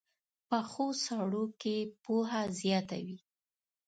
پخو 0.47 0.87
سړو 1.05 1.45
کې 1.61 1.75
پوهه 2.03 2.41
زیاته 2.59 2.97
وي 3.05 3.19